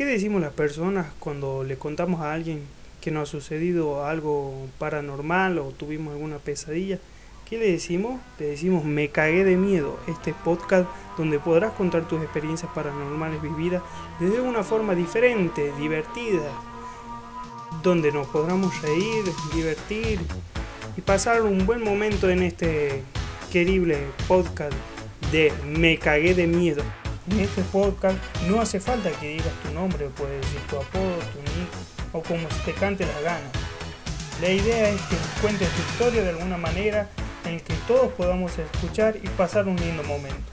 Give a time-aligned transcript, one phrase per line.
[0.00, 2.62] ¿Qué decimos las personas cuando le contamos a alguien
[3.02, 6.98] que nos ha sucedido algo paranormal o tuvimos alguna pesadilla?
[7.46, 8.18] ¿Qué le decimos?
[8.38, 13.82] Le decimos me cagué de miedo, este podcast donde podrás contar tus experiencias paranormales vividas
[14.18, 16.48] desde una forma diferente, divertida,
[17.82, 19.24] donde nos podamos reír,
[19.54, 20.18] divertir
[20.96, 23.02] y pasar un buen momento en este
[23.52, 24.72] querible podcast
[25.30, 26.82] de Me cagué de miedo.
[27.28, 28.18] En este podcast
[28.48, 31.70] no hace falta que digas tu nombre, puedes decir tu apodo, tu nick
[32.12, 33.50] o como se te cante la gana.
[34.40, 37.08] La idea es que cuentes tu historia de alguna manera
[37.44, 40.50] en que todos podamos escuchar y pasar un lindo momento.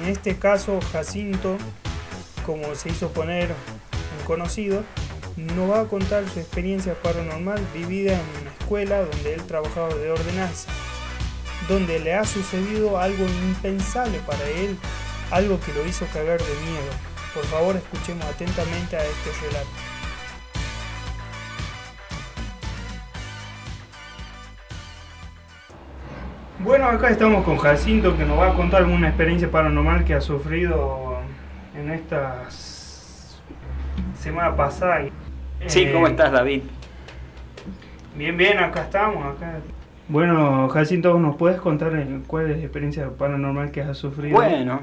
[0.00, 1.58] En este caso, Jacinto,
[2.46, 4.82] como se hizo poner un conocido,
[5.36, 10.10] nos va a contar su experiencia paranormal vivida en una escuela donde él trabajaba de
[10.10, 10.68] ordenanza,
[11.68, 14.76] donde le ha sucedido algo impensable para él,
[15.32, 16.92] algo que lo hizo cagar de miedo.
[17.34, 19.70] Por favor, escuchemos atentamente a este relato.
[26.60, 30.20] Bueno, acá estamos con Jacinto que nos va a contar alguna experiencia paranormal que ha
[30.20, 31.16] sufrido
[31.76, 32.44] en esta
[34.20, 35.00] semana pasada.
[35.66, 36.62] Sí, ¿cómo Eh, estás, David?
[38.16, 39.36] Bien, bien, acá estamos.
[39.36, 39.54] Acá.
[40.08, 41.92] Bueno, Jacinto, ¿nos puedes contar
[42.26, 44.36] cuál es la experiencia paranormal que has sufrido?
[44.36, 44.82] Bueno,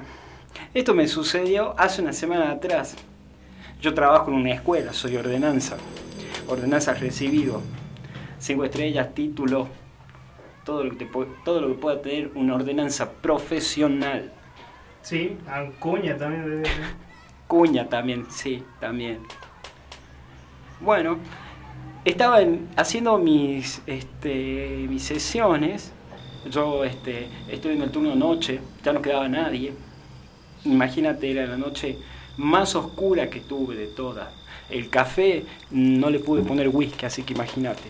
[0.73, 2.95] esto me sucedió hace una semana atrás.
[3.81, 5.77] Yo trabajo en una escuela, soy ordenanza.
[6.47, 7.61] Ordenanza recibido.
[8.39, 9.67] Cinco estrellas, título,
[10.65, 11.11] todo lo que, te
[11.45, 14.31] todo lo que pueda tener una ordenanza profesional.
[15.01, 16.63] Sí, Ancuña también.
[17.47, 19.19] Cuña también, sí, también.
[20.81, 21.17] Bueno,
[22.05, 25.91] estaba en- haciendo mis, este, mis sesiones.
[26.49, 29.73] Yo este, estoy en el turno noche, ya no quedaba nadie.
[30.65, 31.97] Imagínate, era la noche
[32.37, 34.27] más oscura que tuve de todas.
[34.69, 37.83] El café no le pude poner whisky, así que imagínate.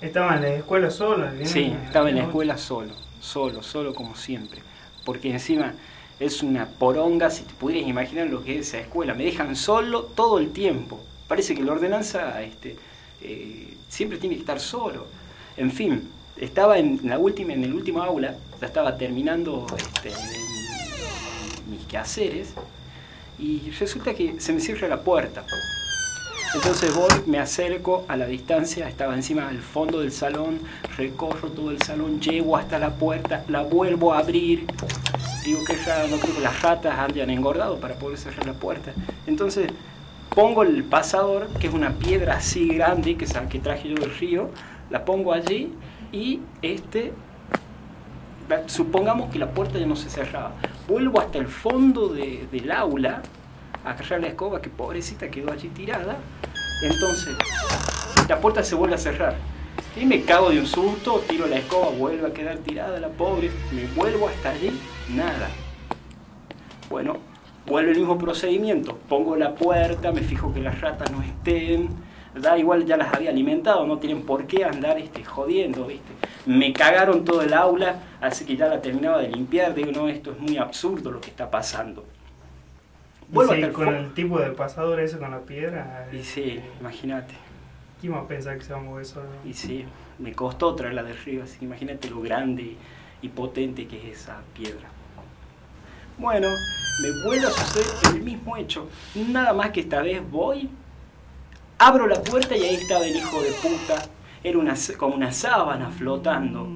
[0.00, 0.88] Estaba en la escuela.
[1.30, 1.46] ¿bien?
[1.46, 4.60] Sí, estaba en la escuela solo, solo, solo como siempre.
[5.04, 5.74] Porque encima
[6.18, 9.14] es una poronga, si te pudieras imaginar lo que es esa escuela.
[9.14, 11.00] Me dejan solo todo el tiempo.
[11.26, 12.76] Parece que la ordenanza este,
[13.22, 15.06] eh, siempre tiene que estar solo.
[15.56, 20.10] En fin, estaba en la última, en el último aula, ya estaba terminando este,
[21.72, 22.54] mis quehaceres
[23.38, 25.44] y resulta que se me cierra la puerta.
[26.54, 30.60] Entonces voy, me acerco a la distancia, estaba encima del fondo del salón,
[30.98, 34.66] recorro todo el salón, llego hasta la puerta, la vuelvo a abrir.
[35.44, 38.92] Digo que raro, no creo que las ratas hayan engordado para poder cerrar la puerta.
[39.26, 39.68] Entonces
[40.34, 44.50] pongo el pasador, que es una piedra así grande que, que traje yo del río,
[44.90, 45.72] la pongo allí
[46.12, 47.12] y este,
[48.66, 50.52] supongamos que la puerta ya no se cerraba.
[50.92, 53.22] Vuelvo hasta el fondo de- del aula
[53.82, 56.18] a agarrar la escoba, que pobrecita quedó allí tirada.
[56.82, 57.34] Entonces,
[58.28, 59.36] la puerta se vuelve a cerrar.
[59.98, 63.50] Y me cago de un susto, tiro la escoba, vuelve a quedar tirada la pobre,
[63.74, 64.78] me vuelvo hasta allí,
[65.14, 65.48] nada.
[66.90, 67.16] Bueno,
[67.64, 71.88] vuelve el mismo procedimiento, pongo la puerta, me fijo que las ratas no estén,
[72.34, 76.12] da igual ya las había alimentado, no tienen por qué andar este, jodiendo, ¿viste?
[76.46, 80.32] Me cagaron todo el aula, así que ya la terminaba de limpiar, digo, no, esto
[80.32, 82.04] es muy absurdo lo que está pasando.
[83.30, 86.08] Y Vuelvo sí, con el tipo de pasador ese con la piedra.
[86.12, 87.34] Y sí, imagínate.
[88.00, 89.28] ¿Quién va a pensar que se va a mover solo?
[89.44, 89.84] Y sí,
[90.18, 92.76] me costó traerla de río, así que imagínate lo grande
[93.22, 94.88] y potente que es esa piedra.
[96.18, 96.48] Bueno,
[97.00, 98.88] me vuelve a suceder el mismo hecho.
[99.14, 100.68] Nada más que esta vez voy,
[101.86, 104.02] abro la puerta y ahí estaba el hijo de puta.
[104.44, 106.68] Era una, como una sábana flotando.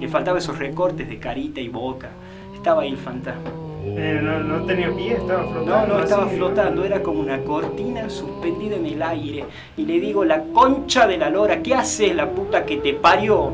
[0.00, 2.08] Le faltaban esos recortes de carita y boca.
[2.54, 3.50] Estaba ahí el fantasma.
[3.86, 5.86] Eh, no, no tenía pie, estaba flotando.
[5.86, 6.36] No, no, estaba así.
[6.36, 9.44] flotando, era como una cortina suspendida en el aire.
[9.76, 13.52] Y le digo, la concha de la lora, ¿qué haces la puta que te parió?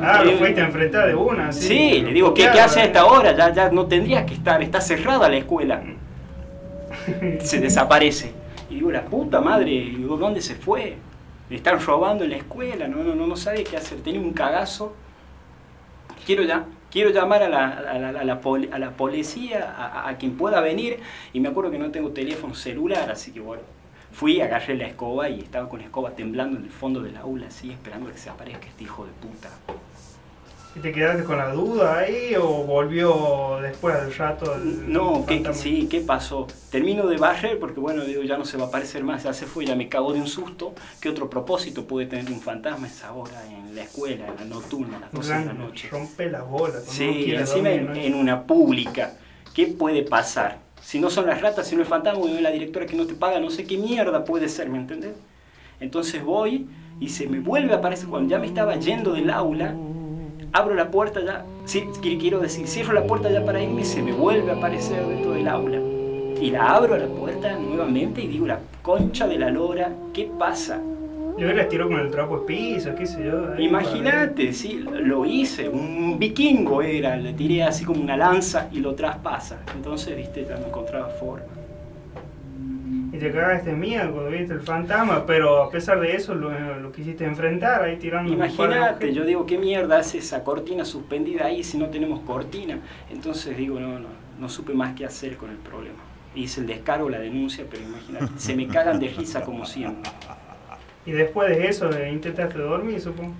[0.00, 1.68] Ah, lo fuiste a enfrentar de una, sí.
[1.68, 3.34] Sí, le digo, ¿qué, Claro, ¿qué haces a esta hora?
[3.36, 5.82] Ya, ya no tendrías que estar, está cerrada la escuela.
[7.40, 8.45] Se desaparece.
[8.70, 10.96] Y digo, la puta madre, digo, ¿dónde se fue?
[11.48, 14.32] Le están robando en la escuela, no, no, no, no sabe qué hacer, tenía un
[14.32, 14.94] cagazo.
[16.24, 20.16] Quiero ya, quiero llamar a la, a la, a la pol- a la policía, a,
[20.16, 20.98] quien pueda venir,
[21.32, 23.62] y me acuerdo que no tengo teléfono celular, así que bueno,
[24.10, 27.46] fui, agarré la escoba y estaba con la escoba temblando en el fondo del aula,
[27.46, 29.50] así, esperando a que se aparezca este hijo de puta.
[30.76, 34.54] ¿Y te quedaste con la duda ahí o volvió después del rato?
[34.56, 36.46] el No, ¿qué, sí, ¿qué pasó?
[36.70, 39.46] Termino de barrer porque, bueno, digo, ya no se va a aparecer más, ya se
[39.46, 40.74] fue, ya me cago de un susto.
[41.00, 44.98] ¿Qué otro propósito puede tener un fantasma esa hora en la escuela, en la nocturna,
[44.98, 45.88] a las 12 de la noche?
[45.90, 46.84] Rompe las bolas.
[46.86, 47.94] Sí, encima dormir, en, ¿no?
[47.94, 49.14] en una pública.
[49.54, 50.58] ¿Qué puede pasar?
[50.82, 53.14] Si no son las ratas, si no el fantasma, o la directora que no te
[53.14, 55.14] paga, no sé qué mierda puede ser, ¿me entendés?
[55.80, 56.66] Entonces voy
[57.00, 59.74] y se me vuelve a aparecer, cuando ya me estaba yendo del aula,
[60.56, 64.02] abro la puerta ya, sí, quiero decir, cierro la puerta ya para irme y se
[64.02, 65.78] me vuelve a aparecer dentro del aula.
[66.40, 70.30] Y la abro a la puerta nuevamente y digo, la concha de la lora, ¿qué
[70.38, 70.80] pasa?
[71.36, 73.58] Le hubiera tirado con el trapo de piso, qué sé yo.
[73.58, 78.94] Imagínate, sí, lo hice, un vikingo era, le tiré así como una lanza y lo
[78.94, 79.58] traspasa.
[79.74, 81.44] Entonces, viste, ya no encontraba forma.
[83.16, 86.92] Y te cagaste miedo cuando viste el fantasma, pero a pesar de eso lo, lo
[86.92, 88.30] quisiste enfrentar ahí tirando.
[88.30, 92.78] Imagínate, yo digo, ¿qué mierda hace esa cortina suspendida ahí si no tenemos cortina?
[93.08, 94.08] Entonces digo, no, no,
[94.38, 95.96] no supe más qué hacer con el problema.
[96.34, 100.10] Hice el descargo, la denuncia, pero imagínate, se me cagan de risa como siempre.
[101.06, 103.32] Y después de eso, ¿intentaste dormir, supongo?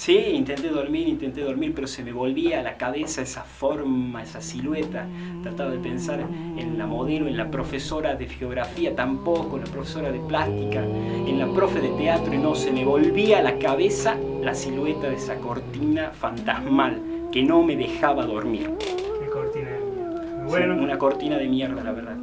[0.00, 4.40] Sí, intenté dormir, intenté dormir, pero se me volvía a la cabeza esa forma, esa
[4.40, 5.06] silueta.
[5.42, 6.20] Trataba de pensar
[6.56, 11.38] en la modelo, en la profesora de geografía tampoco, en la profesora de plástica, en
[11.38, 15.16] la profe de teatro, y no, se me volvía a la cabeza la silueta de
[15.16, 16.98] esa cortina fantasmal
[17.30, 18.70] que no me dejaba dormir.
[18.78, 20.44] Qué cortina de mierda.
[20.46, 20.82] Bueno.
[20.82, 22.16] una cortina de mierda, la verdad.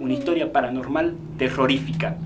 [0.00, 2.16] Una historia paranormal terrorífica.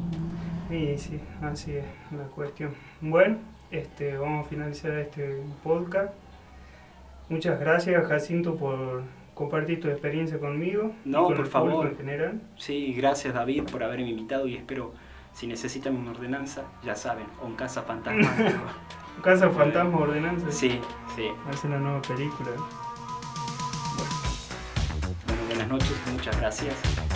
[0.68, 2.74] Sí, sí, así es la cuestión.
[3.00, 3.38] Bueno.
[3.70, 6.14] Este, vamos a finalizar este podcast.
[7.28, 9.02] Muchas gracias, Jacinto, por
[9.34, 10.92] compartir tu experiencia conmigo.
[11.04, 11.86] No, por favor.
[11.86, 12.40] En general.
[12.56, 14.94] Sí, gracias, David, por haberme invitado y espero,
[15.32, 18.34] si necesitan una ordenanza, ya saben, o un casa fantasma.
[19.16, 20.50] un casa fantasma ordenanza.
[20.50, 20.80] Sí,
[21.14, 21.28] sí.
[21.50, 22.48] Hace una nueva película.
[23.96, 24.12] Bueno.
[25.26, 27.07] bueno, buenas noches, muchas gracias.